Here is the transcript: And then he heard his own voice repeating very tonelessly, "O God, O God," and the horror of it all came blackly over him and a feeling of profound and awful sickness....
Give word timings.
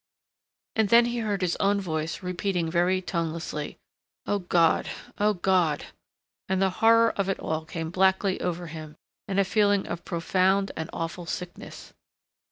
And 0.75 0.89
then 0.89 1.05
he 1.05 1.19
heard 1.19 1.43
his 1.43 1.55
own 1.59 1.79
voice 1.79 2.23
repeating 2.23 2.71
very 2.71 3.03
tonelessly, 3.03 3.77
"O 4.25 4.39
God, 4.39 4.89
O 5.19 5.35
God," 5.35 5.85
and 6.49 6.59
the 6.59 6.71
horror 6.81 7.11
of 7.17 7.29
it 7.29 7.37
all 7.39 7.65
came 7.65 7.91
blackly 7.91 8.41
over 8.41 8.65
him 8.65 8.95
and 9.27 9.39
a 9.39 9.45
feeling 9.45 9.85
of 9.85 10.03
profound 10.03 10.71
and 10.75 10.89
awful 10.91 11.27
sickness.... 11.27 11.93